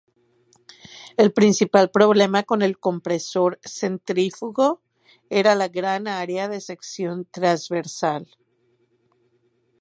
El 1.15 1.31
principal 1.31 1.91
problema 1.91 2.41
con 2.41 2.63
el 2.63 2.79
compresor 2.79 3.59
centrífugo 3.63 4.81
era 5.29 5.53
la 5.53 5.67
gran 5.67 6.07
área 6.07 6.47
de 6.49 6.59
sección 6.59 7.25
trasversal. 7.29 8.25